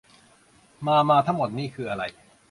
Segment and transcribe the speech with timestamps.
[0.85, 2.03] มา มา ทั้งหมดนี่คืออะไร